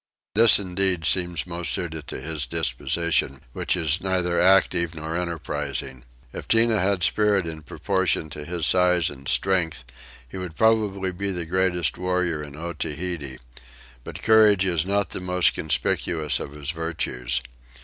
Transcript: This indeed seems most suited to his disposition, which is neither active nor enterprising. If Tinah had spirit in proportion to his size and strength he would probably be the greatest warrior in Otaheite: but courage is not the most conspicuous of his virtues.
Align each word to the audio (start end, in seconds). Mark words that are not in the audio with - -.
This 0.33 0.57
indeed 0.57 1.05
seems 1.05 1.45
most 1.45 1.71
suited 1.71 2.07
to 2.07 2.19
his 2.19 2.47
disposition, 2.47 3.41
which 3.53 3.75
is 3.77 4.01
neither 4.01 4.41
active 4.41 4.95
nor 4.95 5.15
enterprising. 5.15 6.05
If 6.33 6.47
Tinah 6.47 6.81
had 6.81 7.03
spirit 7.03 7.45
in 7.45 7.61
proportion 7.61 8.31
to 8.31 8.43
his 8.43 8.65
size 8.65 9.11
and 9.11 9.27
strength 9.27 9.83
he 10.27 10.37
would 10.37 10.55
probably 10.55 11.11
be 11.11 11.29
the 11.29 11.45
greatest 11.45 11.99
warrior 11.99 12.41
in 12.41 12.55
Otaheite: 12.55 13.41
but 14.03 14.23
courage 14.23 14.65
is 14.65 14.87
not 14.87 15.11
the 15.11 15.19
most 15.19 15.53
conspicuous 15.53 16.39
of 16.39 16.53
his 16.53 16.71
virtues. 16.71 17.43